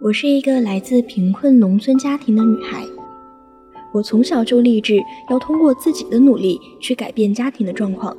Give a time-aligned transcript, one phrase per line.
[0.00, 2.84] 我是一个来自贫困农村家庭的女孩，
[3.90, 8.16] 我从小就立志要通过自己的努力去改变家庭的状况。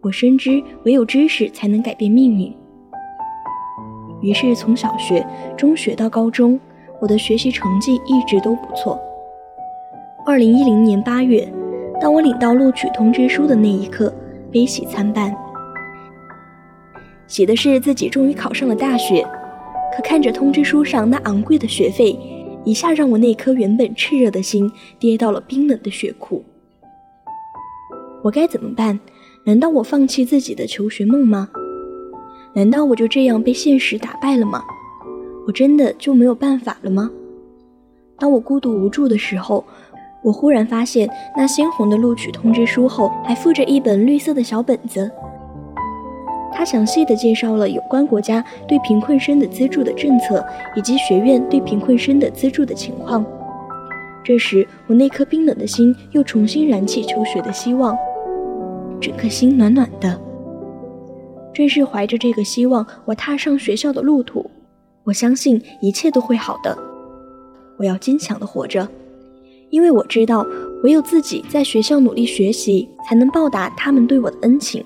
[0.00, 2.52] 我深知唯有知识才能改变命运。
[4.20, 5.24] 于是从小学、
[5.56, 6.58] 中学到高中，
[7.00, 8.98] 我的学习成绩一直都不错。
[10.26, 11.48] 二零一零年八月，
[12.00, 14.12] 当我领到录取通知书的那一刻，
[14.50, 15.32] 悲喜参半。
[17.28, 19.24] 喜的是自己终于考上了大学。
[19.98, 22.16] 可看着通知书上那昂贵的学费，
[22.64, 26.44] 一下让我那颗原本炽热的心跌到了冰冷的血库。
[28.22, 29.00] 我该怎么办？
[29.42, 31.48] 难道我放弃自己的求学梦吗？
[32.54, 34.62] 难道我就这样被现实打败了吗？
[35.48, 37.10] 我真的就没有办法了吗？
[38.20, 39.64] 当我孤独无助的时候，
[40.22, 45.10] 我忽然发现那鲜红的录取通知书后还附着一本绿色的小本子。
[46.58, 50.44] 他详细的介绍了有关国家对贫困生的资助的政策，
[50.74, 53.24] 以及学院对贫困生的资助的情况。
[54.24, 57.96] 这时，我那颗冰冷的心又重新燃起求学的希望，
[59.00, 60.20] 整颗心暖暖的。
[61.54, 64.50] 正是怀着这个希望，我踏上学校的路途。
[65.04, 66.76] 我相信一切都会好的。
[67.76, 68.88] 我要坚强的活着，
[69.70, 70.44] 因为我知道，
[70.82, 74.84] 唯有自己在学校努力学习，才能报答他们对我的恩情。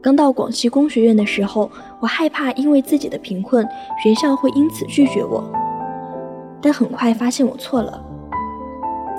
[0.00, 1.68] 刚到广西工学院的时候，
[2.00, 3.66] 我害怕因为自己的贫困，
[4.02, 5.42] 学校会因此拒绝我。
[6.62, 8.00] 但很快发现我错了，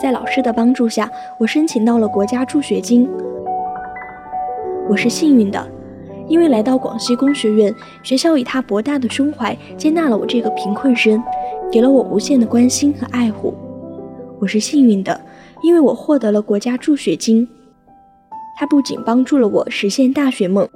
[0.01, 3.09] 在老师的帮助下，我申请到了国家助学金。
[4.89, 5.69] 我是幸运的，
[6.29, 11.21] 因为来到广西工学院，学校以他博大的胸怀接纳了我这个贫困生，
[11.69, 13.53] 给了我无限的关心和爱护。
[14.39, 15.19] 我是幸运的，
[15.61, 17.47] 因为我获得了国家助学金，
[18.59, 20.67] 它不仅帮助了我实现大学梦。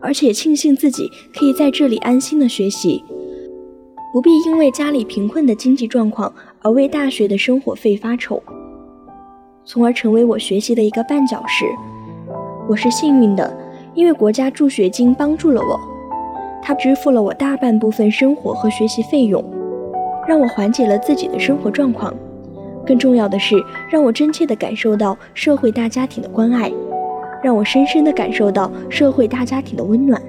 [0.00, 3.02] 而且庆幸自己可以在这里安心的学习，
[4.12, 8.40] 不必因为家里贫困的经济状况而为大学的生活费发愁，
[9.64, 11.64] 从而成为我学习的一个绊脚石。
[12.68, 13.56] 我是幸运的，
[13.94, 15.80] 因为国家助学金帮助了我，
[16.62, 19.44] 它支付了我大半部分生活和学习费用，
[20.28, 22.14] 让我缓解了自己的生活状况。
[22.86, 23.56] 更重要的是，
[23.90, 26.72] 让我真切地感受到社会大家庭的关爱。
[27.42, 30.20] 让我深深地感受到社会大家庭的温暖。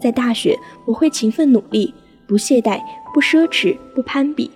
[0.00, 1.92] 在大学，我会勤奋努力，
[2.26, 2.80] 不懈怠，
[3.12, 4.50] 不奢侈，不攀比。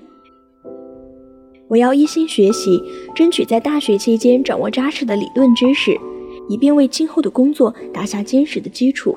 [1.69, 2.83] 我要一心学习，
[3.15, 5.99] 争取在大学期间掌握扎实的理论知识，
[6.49, 9.17] 以便为今后的工作打下坚实的基础。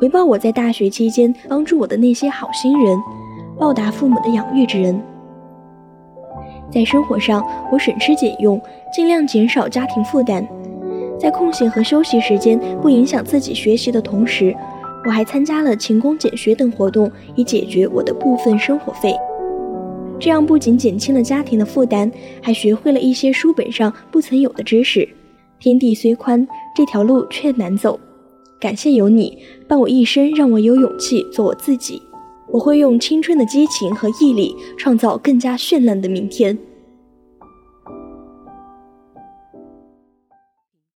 [0.00, 2.98] 回报我在大学期间帮助我的那些好心人，
[3.58, 5.00] 报答父母的养育之恩。
[6.70, 8.60] 在生活上，我省吃俭用，
[8.92, 10.46] 尽量减少家庭负担。
[11.18, 14.54] 在空闲和休息时间不影响自己学习的同时，
[15.04, 19.14] 我还参加了勤工俭学等活动，以解决我的部分生活费。
[20.18, 22.10] 这样不仅减轻了家庭的负担，
[22.42, 25.08] 还学会了一些书本上不曾有的知识。
[25.58, 27.98] 天地虽宽，这条路却难走。
[28.58, 29.38] 感谢有你
[29.68, 32.02] 伴我一生，让我有勇气做我自己。
[32.48, 36.56] 我会用青春的激情和毅力，创造更加绚烂的明天。